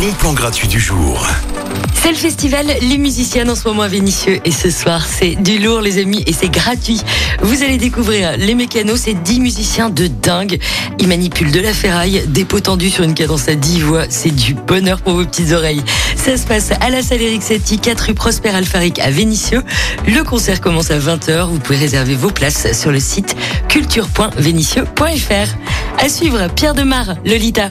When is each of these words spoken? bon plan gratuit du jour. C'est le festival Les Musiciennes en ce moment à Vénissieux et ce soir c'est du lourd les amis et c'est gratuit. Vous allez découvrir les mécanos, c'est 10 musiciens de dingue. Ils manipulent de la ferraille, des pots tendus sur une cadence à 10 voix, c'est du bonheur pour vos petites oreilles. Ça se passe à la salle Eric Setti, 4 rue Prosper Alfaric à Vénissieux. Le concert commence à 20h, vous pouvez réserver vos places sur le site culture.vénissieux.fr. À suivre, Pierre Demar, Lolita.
bon 0.00 0.12
plan 0.18 0.32
gratuit 0.32 0.68
du 0.68 0.80
jour. 0.80 1.26
C'est 1.94 2.10
le 2.10 2.16
festival 2.16 2.66
Les 2.82 2.98
Musiciennes 2.98 3.48
en 3.48 3.54
ce 3.54 3.66
moment 3.66 3.82
à 3.82 3.88
Vénissieux 3.88 4.40
et 4.44 4.50
ce 4.50 4.70
soir 4.70 5.06
c'est 5.06 5.36
du 5.36 5.58
lourd 5.58 5.80
les 5.80 5.98
amis 5.98 6.22
et 6.26 6.32
c'est 6.32 6.48
gratuit. 6.48 7.00
Vous 7.42 7.62
allez 7.62 7.78
découvrir 7.78 8.36
les 8.36 8.54
mécanos, 8.54 9.00
c'est 9.00 9.14
10 9.14 9.40
musiciens 9.40 9.90
de 9.90 10.06
dingue. 10.06 10.58
Ils 10.98 11.08
manipulent 11.08 11.52
de 11.52 11.60
la 11.60 11.72
ferraille, 11.72 12.24
des 12.26 12.44
pots 12.44 12.60
tendus 12.60 12.90
sur 12.90 13.04
une 13.04 13.14
cadence 13.14 13.48
à 13.48 13.54
10 13.54 13.80
voix, 13.80 14.04
c'est 14.08 14.34
du 14.34 14.54
bonheur 14.54 15.00
pour 15.00 15.14
vos 15.14 15.24
petites 15.24 15.52
oreilles. 15.52 15.82
Ça 16.16 16.36
se 16.36 16.46
passe 16.46 16.72
à 16.80 16.90
la 16.90 17.02
salle 17.02 17.22
Eric 17.22 17.42
Setti, 17.42 17.78
4 17.78 18.00
rue 18.00 18.14
Prosper 18.14 18.50
Alfaric 18.50 18.98
à 18.98 19.10
Vénissieux. 19.10 19.62
Le 20.06 20.22
concert 20.24 20.60
commence 20.60 20.90
à 20.90 20.98
20h, 20.98 21.48
vous 21.48 21.58
pouvez 21.58 21.78
réserver 21.78 22.14
vos 22.14 22.30
places 22.30 22.78
sur 22.78 22.90
le 22.90 23.00
site 23.00 23.36
culture.vénissieux.fr. 23.68 25.54
À 25.98 26.08
suivre, 26.08 26.48
Pierre 26.54 26.74
Demar, 26.74 27.14
Lolita. 27.24 27.70